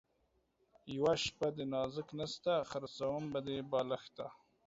یوه 0.95 1.13
شپه 1.23 1.47
ده 1.55 1.63
نازک 1.73 2.07
نسته 2.19 2.53
ـ 2.63 2.67
خرڅوم 2.69 3.23
به 3.31 3.39
دې 3.47 3.57
بالښته 3.71 4.27